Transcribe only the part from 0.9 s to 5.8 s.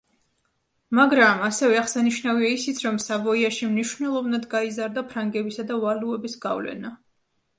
მაგრამ, ასევე აღსანიშნავია ისიც, რომ სავოიაში მნიშვნელოვნად გაიზარდა ფრანგებისა და